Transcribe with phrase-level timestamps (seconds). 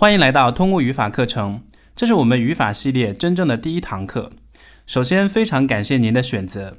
[0.00, 1.60] 欢迎来到通过语法课程，
[1.94, 4.32] 这是我们语法系列真正的第一堂课。
[4.86, 6.78] 首先，非常感谢您的选择。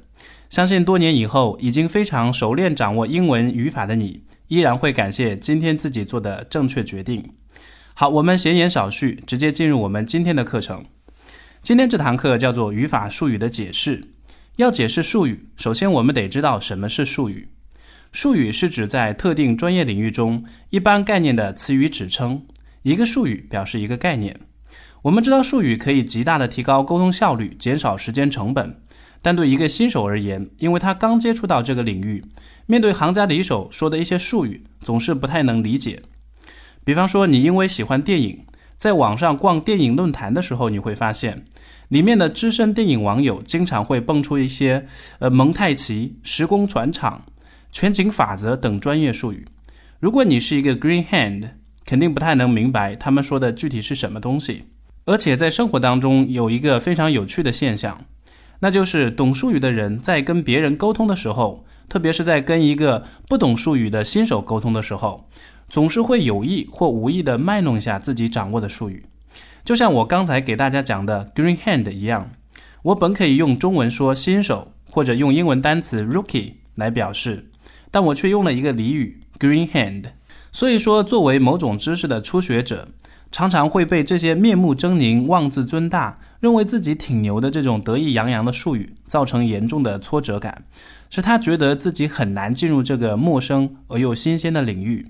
[0.50, 7.32] 相信多年以后，已经非常熟练掌握英文语法的你，依然会感谢今天自己做的正确决定。
[7.94, 10.84] 好，我们闲言少叙，直接进入我们今天的课程。
[11.62, 14.08] 今天这堂课叫做语法术语的解释。
[14.56, 17.50] 要解释术语，首先我们得知道什么是术语。
[18.10, 22.44] 术语是指在特定专业领域中一般概念的词语指称。
[22.82, 24.40] 一个术语表示一个概念。
[25.02, 28.80] 我们知道术语可以极大的提高沟通效率，减少时间成本。
[29.20, 32.24] 但对一个新手而言，因为他刚接触到这个领域，
[32.66, 36.02] 面对行家里手说的一些术语，总是不太能理解。
[36.84, 38.44] 比方说，你因为喜欢电影，
[38.76, 41.44] 在网上逛电影论坛的时候，你会发现，
[41.88, 44.88] 里面的资深电影网友经常会蹦出一些
[45.20, 47.26] 呃蒙太奇、时空转场、
[47.70, 49.46] 全景法则等专业术语。
[50.00, 51.50] 如果你是一个 green hand，
[51.84, 54.64] 肯定不太能明白他们说的具体是什么东西，
[55.04, 58.04] 而且在生活当中有一个非常有趣的现象，
[58.60, 65.28] 那就是懂术语的人在跟别人沟通的时候，特别是在跟一个不懂术语的新手沟通的时候，
[65.68, 69.04] 总是会有意或无意的卖弄一下自己掌握的术语。
[69.64, 72.30] 就像我刚才给大家讲的 green hand 一样，
[72.82, 77.50] 我本可以用中文说新手，或者用英文单词 rookie 来表示，
[77.90, 80.04] 但我却用了一个俚语 green hand。
[80.52, 82.88] 所以说，作为某种知识的初学者，
[83.30, 90.64] 常常会被这些面目狰狞、妄自尊大、认为自己挺牛的这种得意洋洋的术语造成严重的挫折感，
[91.08, 95.06] 使他觉得自己很难进入这个陌生而又新鲜的领域。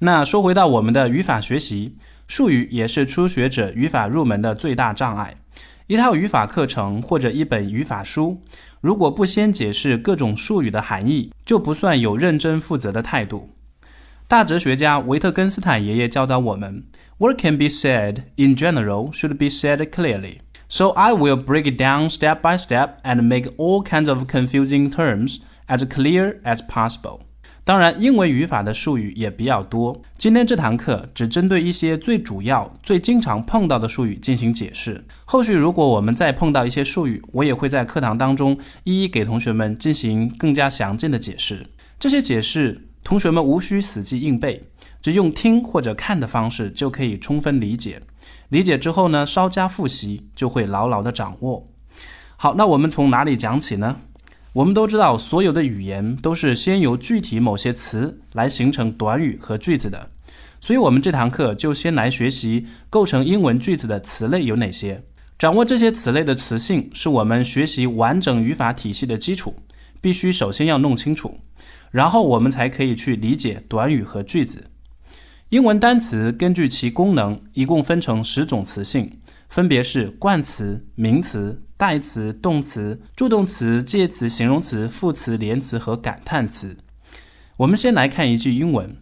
[0.00, 5.36] 那说回到我们的语法学习，术语也是初学者语法入门的最大障碍。
[5.86, 8.40] 一套语法课程或者一本语法书，
[8.80, 13.50] 如果不先解释各种术语的含义，就不算有认真负责的态度。
[14.32, 16.84] 大哲学家维特根斯坦爷爷教导我们
[17.18, 20.36] ：“What can be said in general should be said clearly.”
[20.70, 24.90] So I will break it down step by step and make all kinds of confusing
[24.90, 27.20] terms as clear as possible.
[27.64, 30.00] 当然，英文语法的术语也比较多。
[30.16, 35.04] 今天这堂课只针对一些最主要、最经常碰到的术语进行解释。
[35.26, 41.66] 后续如果我们再碰到一些术语，我也会在课堂当中一一给同学们进行更加详尽的解释。
[41.98, 42.88] 这些解释。
[43.04, 44.64] 同学们无需死记硬背，
[45.00, 48.00] 只用听或者看的方式就可以充分理解。
[48.48, 51.68] 理解之后呢，稍加复习就会牢牢的掌握。
[52.36, 53.98] 好，那我们从哪里讲起呢？
[54.52, 60.10] 我们都知道，所有的语言都是先由具体某些词来形成短语和句子的。
[60.60, 65.02] 所以，我们这堂课就先来学习构成英文句子的词类有哪些。
[65.38, 69.56] 掌握这些词类的词性，是我们学习完整语法体系的基础，
[70.00, 71.40] 必须首先要弄清楚。
[71.92, 74.64] 然后我们才可以去理解短语和句子。
[75.50, 86.78] 英文单词根据其功能，一共分成十种词性，分别是冠词、名词、代词、动词、助动词、介词、形容词、副词、连词和感叹词。
[87.58, 88.96] 我们先来看一句英文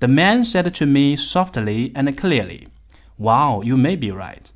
[0.00, 2.62] ：The man said to me softly and clearly,
[3.16, 4.50] "Wow, you may be right."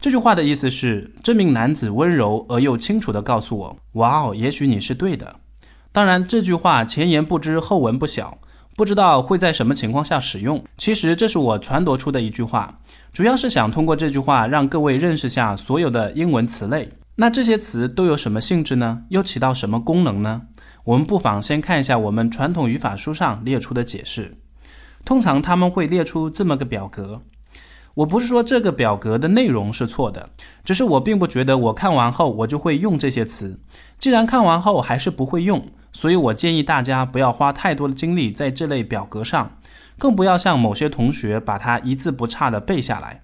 [0.00, 5.40] 这句话的意思是，这名男子温柔而又清楚地告诉我：“哇哦，也许你是对的。”
[5.96, 8.36] 当然，这句话前言不知后文不晓，
[8.76, 10.62] 不知道会在什么情况下使用。
[10.76, 12.80] 其实这是我传夺出的一句话，
[13.14, 16.90] 主要是想通过这句话让各位认识下所有的英文词类。
[17.14, 19.04] 那这些词都有什么性质呢？
[19.08, 20.42] 又起到什么功能呢？
[20.84, 24.36] 我们不妨先看一下我们传统语法书上列出的解释。
[25.06, 27.22] 通常他们会列出这么个表格。
[27.94, 30.28] 我不是说这个表格的内容是错的，
[30.62, 33.58] 只是我并不觉得我看完后我就会用这些词。
[33.98, 35.68] 既然看完后还是不会用。
[35.92, 39.58] 所以我建议大家不要花太多的精力在这类表格上，
[39.96, 43.22] 更不要像某些同学把它一字不差的背下来。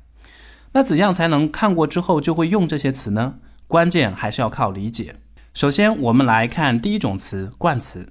[0.73, 3.35] 那怎样才能看过之后就会用这些词呢？
[3.69, 5.17] 关键还是要靠理解。
[5.53, 8.11] 首先，我们来看第一种词冠词。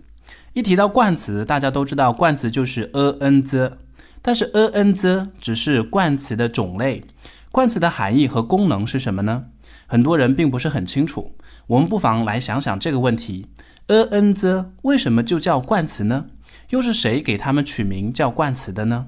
[0.53, 3.79] 一提到冠词，大家都知道冠词就是 a n z，
[4.21, 7.03] 但是 a n z 只是冠词的种类，
[7.51, 9.45] 冠词的含义和功能是什么呢？
[9.87, 11.33] 很多人并不是很清楚。
[11.71, 13.47] 我们不妨来想想这个问题。
[13.87, 16.25] a n z 为什么就叫冠词呢？
[16.71, 19.07] 又是谁给他们取名叫冠词的呢？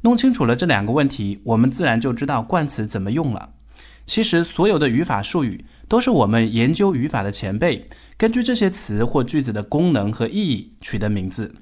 [0.00, 3.50] 弄清楚了这两个问题，我们自然就知道冠词怎么用了。
[4.06, 7.86] 其实，所有的语法术语都是我们研究语法的前辈
[8.16, 11.54] 根据这些词或句子的功能和意义取的名字。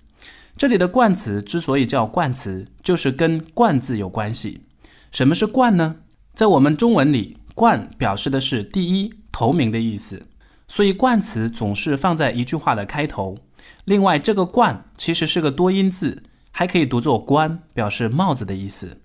[0.56, 4.62] 这里的冠词之所以叫冠词，就是跟“冠”字有关系。
[5.10, 5.96] 什么是冠呢？
[6.32, 10.26] 在我们中文里，冠表示的是第一、头名的意思。
[10.66, 13.38] 所以冠词总是放在一句话的开头。
[13.84, 19.00] 另外，这个“冠”其实是个多音字，还可以读作“冠”，表示帽子的意思。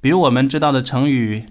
[0.00, 1.46] 比如我们知道的成语，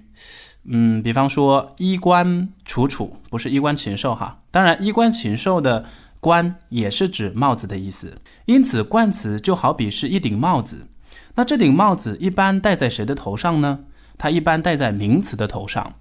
[0.66, 4.42] 嗯，比方说衣冠楚楚，不是衣冠禽兽哈。
[4.52, 5.86] 当然，衣冠禽兽的
[6.20, 8.22] 冠也是指帽子的意思。
[8.46, 10.90] 因此，冠词就好比是一顶帽子。
[11.36, 13.86] 那这顶帽子一般戴在谁的头上呢？
[14.18, 15.96] 它一般戴在名词的头上。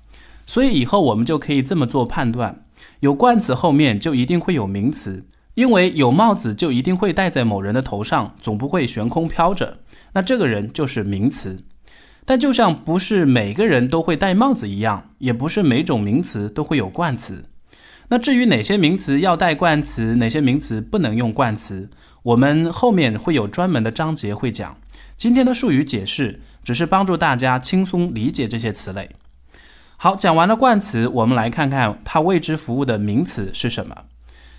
[0.46, 2.64] 所以以后我们就可以这么做判断：
[3.00, 9.78] 有冠词后面就一定会有名词，因为有帽子就一定会戴在某人的头上，总不会悬空飘着。
[10.12, 11.64] 那这个人就是名词。
[12.26, 17.44] 但就像不是每个人都会戴帽子一样，也不是每种名词都会有冠词。
[18.08, 21.90] 那至于哪些名词要带冠词，哪些名词不能用冠词，
[22.22, 24.78] 我们后面会有专门的章节会讲。
[25.16, 29.10] 今天的术语解释只是帮助大家轻松理解这些词类。
[30.04, 34.04] 好，讲完了冠词，我们来看看它为之服务的名词是什么。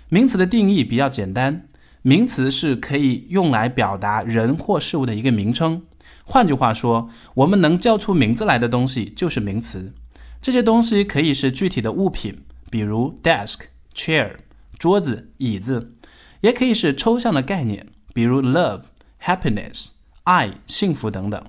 [0.08, 1.68] 名词的定义比较简单，
[2.02, 5.84] 名词是可以用来表达人或事物的一个名称。
[6.24, 9.94] 换句话说，我们能叫出名字来的东西就是名词。
[10.42, 14.32] 这些东西可以是具体的物品，比如 desk、chair、
[14.76, 15.92] 桌子、椅子，
[16.40, 18.80] 也可以是抽象的概念，比如 love、
[19.22, 19.90] happiness、
[20.24, 21.40] 爱、幸福等等。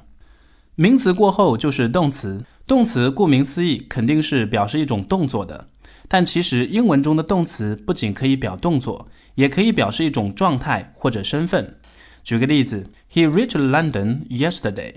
[0.76, 5.70] 名词过后就是动词，动词顾名思义肯定是表示一种动作的。
[6.10, 11.80] 但其实英文中的动词不仅可以表动作，也可以表示一种状态或者身份。
[12.24, 14.96] 举个例子，He reached London yesterday。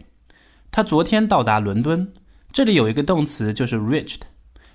[0.72, 2.12] 他昨天到达伦敦。
[2.52, 4.22] 这里有一个动词就是 reached，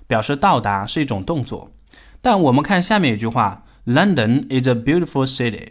[0.06, 1.72] 表示到达是一种动作。
[2.22, 5.68] 但我们看下面一句话，London is a beautiful city。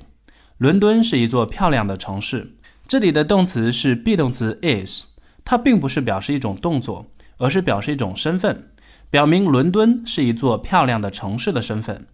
[0.59, 2.55] 伦敦是一座漂亮的城市。
[2.87, 5.05] 这里的动词是 be 动词 is，
[5.43, 8.69] 它并不是表示一种动作，而是表示一种身份，
[9.09, 12.07] 表明伦敦是一座漂亮的城市的身份。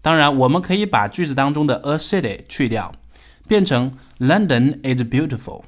[0.00, 2.94] 当然，我们可以把句子当中的 a city 去掉，
[3.48, 5.64] 变成 London is beautiful，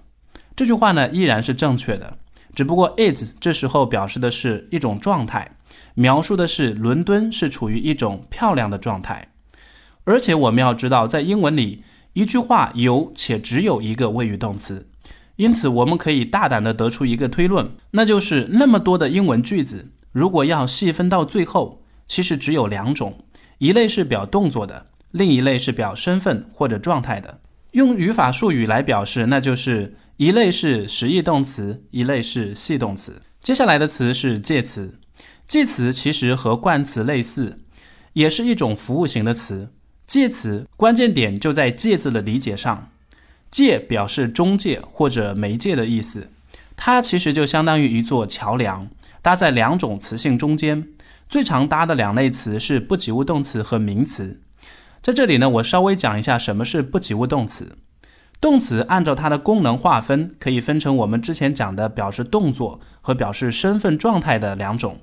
[0.54, 2.16] 这句话呢依然是正确的，
[2.54, 5.56] 只不过 is 这时候表示的是一种状态，
[5.94, 9.32] 描述的是伦敦是处于一种漂亮的状态。
[10.04, 11.82] 而且我们要知道，在英文里，
[12.12, 14.89] 一句话有且只有一个谓语动词，
[15.40, 23.24] 因此我们可以大胆的得出一个推论，那就是那么多的英文句子，如果要细分到最后，其实只有两种，
[23.56, 27.40] 一类是表动作的，另一类是表身份或者状态的。
[27.70, 33.22] 用语法术语来表示，那就是一类是实义动词，一类是系动词。
[33.40, 34.98] 接下来的词是介词，
[35.46, 37.60] 介词其实和冠词类似，
[38.12, 39.72] 也是一种服务型的词。
[40.06, 42.90] 介词关键点就在“介”字的理解上
[43.50, 46.30] ，“介”表示中介或者媒介的意思，
[46.76, 48.88] 它其实就相当于一座桥梁，
[49.20, 50.88] 搭在两种词性中间。
[51.28, 54.40] 最常搭的两类词是不及物动词和名词。
[55.00, 57.76] 在这里呢，我稍微讲一下什么是不及物动词。
[58.40, 65.00] 动词按照它的功能划分，可以分成我们之前讲的表示动作和表示身份状态的两种。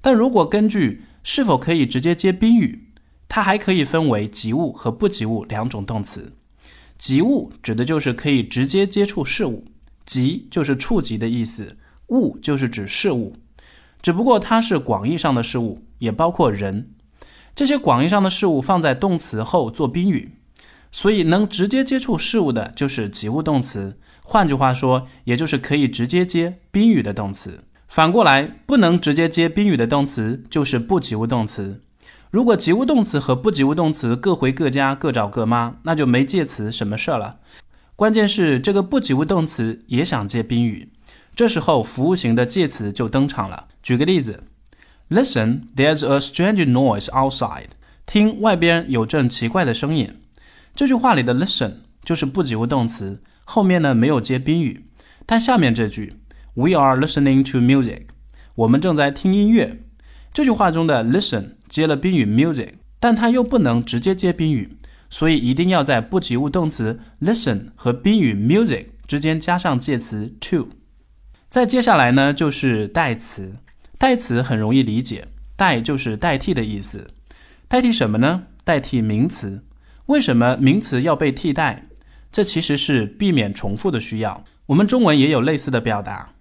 [0.00, 2.88] 但如果根据是否可以直接接宾语，
[3.28, 6.32] 它还可以分为及物和不及物两种动词。
[7.02, 9.64] 及物指的就是可以直接接触事物，
[10.04, 11.76] 及就是触及的意思，
[12.10, 13.34] 物就是指事物，
[14.00, 16.92] 只不过它是广义上的事物，也包括人。
[17.56, 20.36] 这些广义上的事物放在动词后做宾语，
[20.92, 23.98] 所以能直接接触事物的就是及物动词。
[24.22, 27.64] 换句话说，也就是可以直接接宾语的动词。
[27.88, 31.80] 反过来，不能直接接宾语的动词就是不及物动词。
[32.32, 37.40] 如果及物动词和不及物动词各回各家，各找各妈，那就没介词什么事儿了。
[37.94, 40.88] 关键是这个不及物动词也想接宾语，
[41.36, 43.68] 这时候服务型的介词就登场了。
[43.82, 44.44] 举个例子。
[45.10, 47.66] Listen, there's a strange noise outside.
[48.06, 50.16] 听，外边有阵奇怪的声音。
[50.74, 54.86] 这句话里的 listen 就是不及物动词，后面呢没有接宾语。
[55.26, 56.14] 但下面这句
[56.54, 58.06] We are listening to music.
[58.54, 59.82] 我们正在听音乐。
[60.32, 64.76] 这句话中的 listen 接了宾语 music，但它又不能直接接宾语，
[65.08, 70.68] 所以一定要在不及物动词 listen 和宾语 music 之间加上介词 to。
[71.48, 73.56] 再接下来呢就是代词。
[73.98, 77.08] 代词很容易理解，代就是代替的意思。
[77.68, 78.42] 代替什么呢？
[78.64, 79.64] 代替名词。
[80.06, 81.88] 为什么名词要被替代？
[82.30, 84.44] 这其实是避免重复的需要。
[84.66, 86.34] 我们中文也有类似的表达。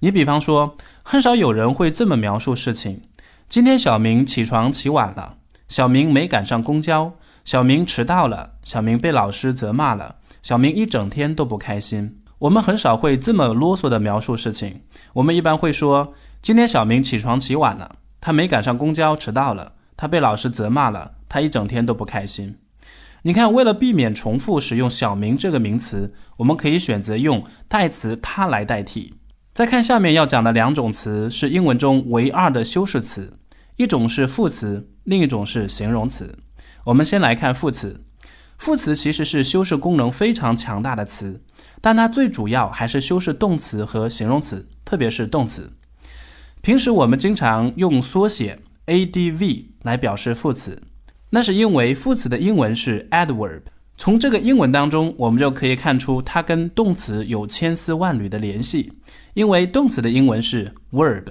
[0.00, 3.02] 你比方说，很少有人会这么描述事情：
[3.50, 5.38] 今天小明起床起晚了，
[5.68, 7.14] 小明没赶上公交，
[7.44, 12.20] 小明迟到了，小明被老师责骂了，小明一整天都不开心。
[12.38, 14.82] 我们很少会这么啰嗦的描述事情。
[15.14, 16.14] 我们一般会说。
[16.40, 19.72] 今天小明起床起晚了，他没赶上公交，迟到了。
[19.96, 22.56] 他被老师责骂了，他一整天都不开心。
[23.22, 29.14] 你看，为了避免重复使用“小明”这个名词，我们可以选择用代词“他”来代替。
[29.52, 33.36] 再看下面要讲的两种词，是英文中唯二的修饰词，
[33.80, 36.36] 一种是副词，另一种是形容词。
[36.84, 38.04] 我们先来看副词。
[38.58, 41.42] 副词其实是修饰功能非常强大的词，
[41.80, 45.72] 但它最主要还是修饰动词和形容词，特别是动词。
[46.60, 50.82] 平时我们经常用缩写 adv 来表示副词，
[51.30, 53.62] 那是因为副词的英文是 adverb。
[53.96, 58.92] 从这个英文当中，我们就可以看出它跟动词有千丝万缕的联系，
[59.32, 61.24] 因为动词的英文是 verb。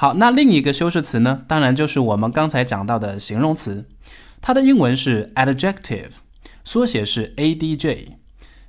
[0.00, 1.42] 好，那另一个修饰词呢？
[1.46, 3.86] 当然就是我们刚才讲到的形容词，
[4.40, 6.12] 它的英文是 adjective。
[6.64, 8.06] 缩写是 adj，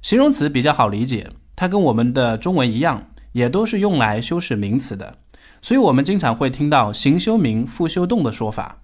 [0.01, 5.19] 形容词比较好理解，它跟我们的中文一样，也都是用来修饰名词的，
[5.61, 8.81] 所以我们经常会听到形修名复修动的说法。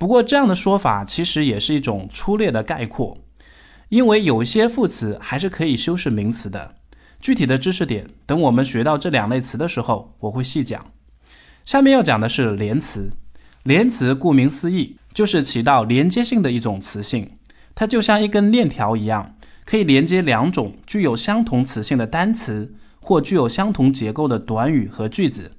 [0.00, 3.18] 不过这样的说法其实也是一种粗略的概括，
[3.88, 6.74] 因为有些副词还是可以修饰名词的。
[7.20, 10.84] 具体的知识点，等我们学到这两类词的时候，我会细讲。
[11.68, 13.12] 下面要讲的是连词，
[13.62, 17.32] 连词顾名思义，就是起到连接性的一种词性。
[17.74, 19.34] 它就像一根链条一样，
[19.66, 25.52] 可以连接两种具有相同词性的单词或具有相同结构的短语和句子。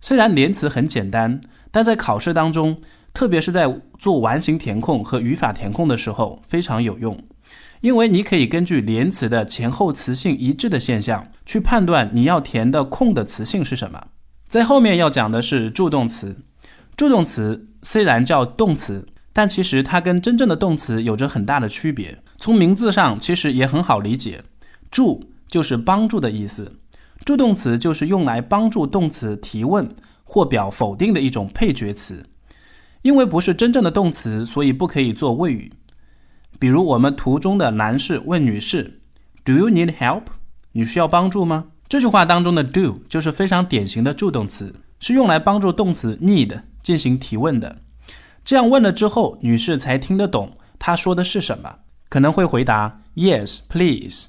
[0.00, 1.40] 虽然连词很简单，
[1.72, 2.80] 但在考试当中，
[3.12, 7.20] 特别是在做完形填空和语法填空的时候非常有用，
[7.80, 14.06] 因为你可以根据连词的前后词性一致的现象，去判断你要填的空的词性是什么。
[14.52, 16.42] 在后面要讲的是助动词，
[16.94, 19.08] 助动词虽然叫动词。
[19.32, 22.22] 但其实它跟真正的动词有着很大的区别。
[22.36, 24.44] 从名字上其实也很好理解，
[24.90, 26.76] 助就是帮助的意思，
[27.24, 29.88] 助动词就是用来帮助动词提问
[30.22, 32.26] 或表否定的一种配角词。
[33.00, 35.72] 因为不是真正的动词，所以不可以做谓语。
[36.58, 39.00] 比如我们图中的男士问女士
[39.46, 40.24] ：“Do you need help？”
[40.72, 41.68] 你需要帮助吗？
[41.92, 47.82] 这句话当中的 do 就是非常典型的助动词，是用来帮助动词 need 进行提问的。
[48.42, 54.28] 这样问了之后，女士才听得懂他说的是什么，可能会回答 Yes, please。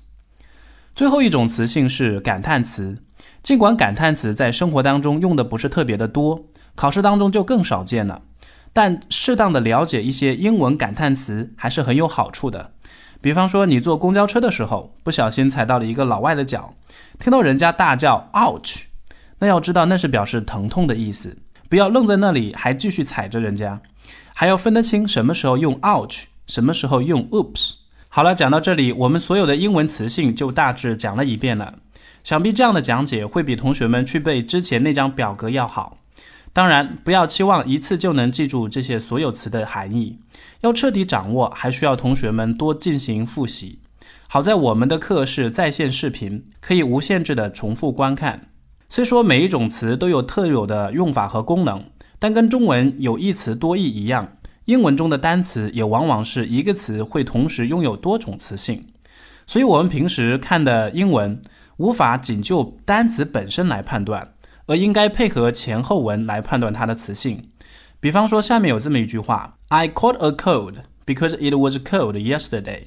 [0.94, 3.02] 最后一种词性是感叹词，
[3.42, 8.24] 尽管感叹词在生活当中用的不是特别的多，考试当中就更少见了，
[8.74, 12.73] 但适当的了解一些英文感叹词还是很有好处的。
[13.24, 16.76] 比方说，你坐公交车的时候不小心踩到了一个老外的脚，
[17.18, 18.82] 听到人家大叫 Ouch，
[19.40, 21.38] 那要知道那是表示疼痛的意思，
[21.70, 23.80] 不要愣在那里还继续踩着人家。
[24.34, 27.76] 还要分得清什么时候用 ouch，什么时候用 oops。
[28.10, 31.76] 好了，讲到这里，我们所有的英文词性就大致讲了一遍了。
[32.26, 36.00] 想必这样的讲解会比同学们去背之前那张表格要好。
[36.54, 40.20] 当然，不要期望一次就能记住这些所有词的含义，
[40.62, 43.80] 要彻底掌握，还需要同学们多进行复习。
[44.28, 48.50] 好在我们的课是在线视频，可以无限制的重复观看。
[48.88, 51.84] 虽说每一种词都有特有的用法和功能。
[52.20, 58.82] 但跟中文有一词多义一样，英文中的单词也往往是一个词会同时拥有多种词性，
[59.46, 61.42] 所以我们平时看的英文
[61.76, 67.50] 无法仅就单词本身来判断，而应该配合前后文来判断它的词性。
[68.00, 72.84] 比方说，下面有这么一句话：I caught a cold because it was cold yesterday。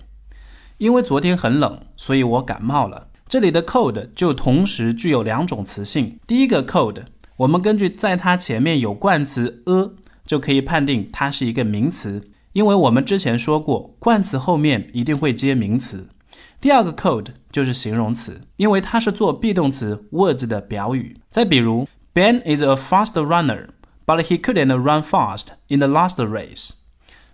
[0.78, 3.08] 因为昨天很冷，所以我感冒了。
[3.28, 7.04] 这里的 cold 就同时具有两种词性，第一个 cold。
[7.38, 9.90] 我们根据在它前面有冠词 a，
[10.24, 16.08] 就可以判定它是一个名词，因为我们之前说过，冠词后面一定会接名词。
[16.60, 21.16] 第二个 code 就是形容词，因为它是做 be 动词 was 的表语。
[21.30, 26.70] 再比如，Ben is a fast runner，but he couldn't run fast in the last race。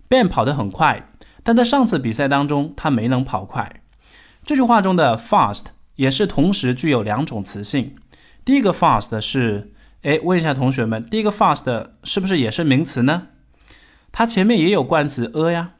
[0.09, 1.11] Ben 跑得很快，
[1.43, 3.83] 但在上次比赛当中他没能跑快。
[4.45, 7.97] 这句话中的 fast 也是同时具有两种词性，
[8.45, 9.73] 第一个 fast 是。
[10.03, 13.29] 哎，问一下同学们，第一个 fast 是不是也是名词呢？
[14.11, 15.75] 它前面也有冠词 a 呀。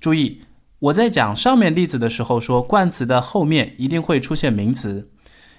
[0.00, 0.42] 注意，
[0.80, 5.10] 我在讲上面例子的时候说，冠词的后面一定会出现名词，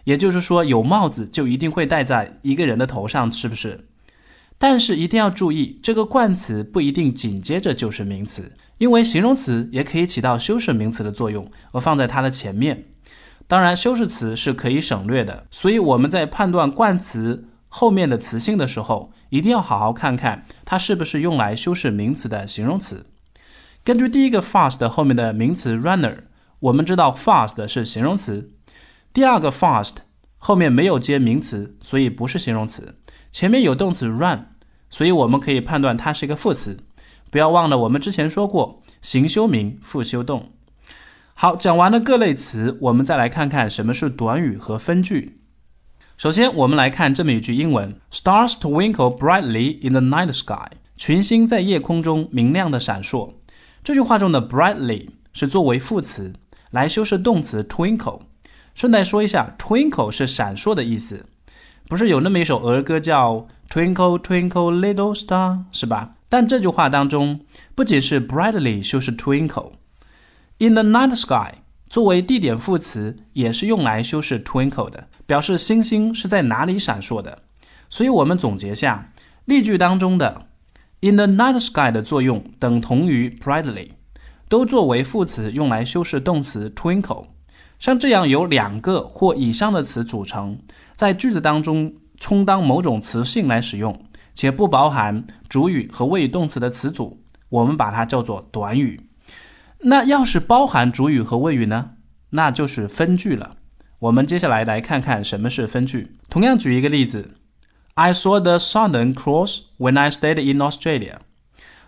[0.06, 3.88] 也就是说，有帽子就一定会戴在一个人的头上，是不是？
[4.58, 12.86] 但是一定要注意，这个冠词不一定紧接着就是名词，因为形容词也可以起到修饰名词的作用，而放在它的前面。
[13.48, 17.48] 当然，修饰词是可以省略的，所以我们在判断冠词。
[17.74, 23.06] 后面的词性的时候，一定要好好看看它是不是用来修饰名词的形容词。
[23.84, 26.18] 根据第一个 fast 后面的名词 runner，
[26.60, 28.52] 我们知道 fast 是形容词。
[29.12, 29.94] 第二个 fast
[30.38, 33.00] 后面没有接名词，所以不是形容词。
[33.32, 34.50] 前面有动词 run，
[34.88, 36.78] 所以我们可以判断它是一个副词。
[37.32, 40.52] 不要忘了我们之前说过，形修名，副修动。
[41.34, 45.42] 好，讲完了各类词，我们再来看看什么是短语和分句。
[46.18, 50.78] 首先，我们来看这么一句英文：Stars twinkle brightly in the night sky。
[50.96, 53.34] 群星在夜空中明亮的闪烁。
[53.84, 56.34] 这句话中的 brightly 是作为副词
[56.70, 58.22] 来修饰动词 twinkle。
[58.76, 61.26] 顺带说一下，twinkle 是闪烁的意思。
[61.88, 66.16] 不是有那么一首儿歌叫 Twinkle Twinkle Little Star 是吧？
[66.30, 67.42] 但这句话当中
[67.76, 71.56] 不仅是 brightly 修饰 twinkle，in the night sky
[71.90, 75.08] 作为地点副词也是用来修饰 twinkle 的。
[75.26, 77.44] 表示星星是在哪里闪烁的，
[77.90, 79.12] 所以我们总结下
[79.46, 80.48] 例句当中的
[81.02, 83.90] in the night sky 的作用等同于 brightly，
[84.48, 87.28] 都作为副词用来修饰动词 twinkle。
[87.80, 90.60] 像这样由两个或以上的词组成，
[90.96, 94.06] 在句子当中充当某种词性来使用，
[94.36, 99.10] 且不包含主语和谓语动词的词组，我们把它叫做短语。
[99.80, 101.94] 那要是包含主语和谓语呢，
[102.30, 103.56] 那就是分句了。
[103.98, 106.18] 我们接下来来看看什么是分句。
[106.30, 107.32] 同样举一个例子
[107.96, 111.18] ，I saw the Southern Cross when I stayed in Australia。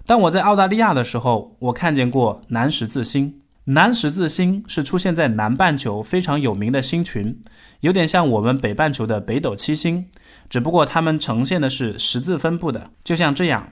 [0.06, 3.40] 当我在澳大利亚的时候，我看见过南十字星。
[3.66, 7.42] 南十字星是出现在南半球非常有名的星群，
[7.80, 10.10] 有点像我们北半球的北斗七星，
[10.50, 13.72] 只不过它们呈现的是十字分布的，就像这样。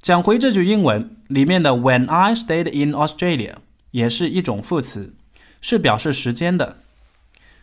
[0.00, 3.56] 讲回这句英文里面的 When I stayed in Australia
[3.90, 5.14] 也是一种副词，
[5.60, 6.78] 是表示时间的。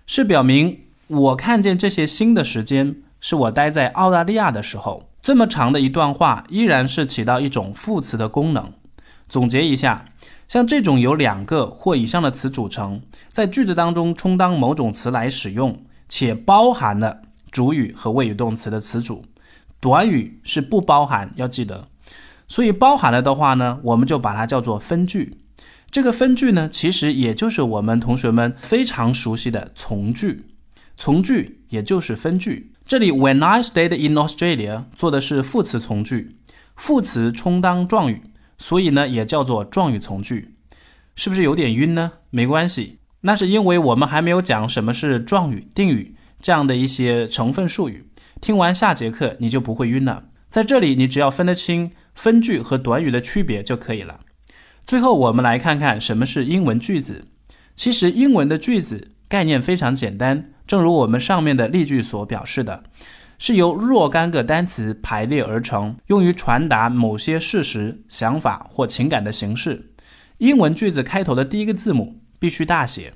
[0.05, 5.07] 是表明我看见这些星的时间是我待在澳大利亚的时候。
[5.21, 8.73] 这么长的一段话依然是起到一种副词的功能。
[9.29, 10.05] 总结一下，
[10.47, 19.23] 像这种由两个或以上的词组成，在句子当中充当某种词来使用，且包含了主语和谓语动词的词组，
[19.79, 21.87] 短语是不包含，要记得。
[22.47, 25.37] 所以包含了的话呢，我们就把它叫做分句。
[25.91, 30.47] 这个分句呢，其实也就是我们同学们非常熟悉的从句。
[30.97, 32.73] 从句也就是分句。
[32.91, 36.35] 这里 When I stayed in Australia 做的是副词从句，
[36.75, 38.21] 副词充当状语，
[38.57, 40.55] 所以呢也叫做状语从句。
[41.15, 42.11] 是不是有点晕呢？
[42.31, 48.09] 没关系，那是因为我们还没有讲什么是状语、定语这样的一些成分术语。
[48.41, 50.25] 听完下节课你就不会晕了。
[50.49, 54.19] 在这里你只要分得清分句和短语的区别就可以了。
[54.85, 57.29] 最后，我们来看看什么是英文句子。
[57.73, 62.81] 其实，英文的句子概念非常简单，正如我们上面的例句所表示的，
[63.37, 69.91] 是由若干个单词排列而成，用于传达某些事实、想法或情感的形式。
[70.37, 73.13] 英文句子开头的第一个字母必须大写，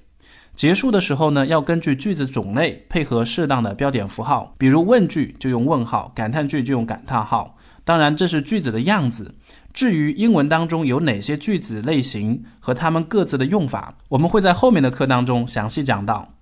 [0.53, 7.55] 结束的时候呢，要根据句子种类配合适当的标点符号，比如问句就用问号，感叹句就用感叹号。
[7.85, 9.33] 当然，这是句子的样子。
[9.71, 16.34] 至于英文当中有哪些句子类型和它们各自的用法，我们会在后面的课当中详细讲到。